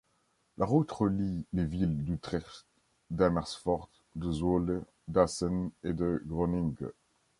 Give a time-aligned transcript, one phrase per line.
[0.57, 2.65] La route relie les villes d'Utrecht,
[3.11, 6.87] d'Amersfoort, de Zwolle, d'Assen et de Groningue.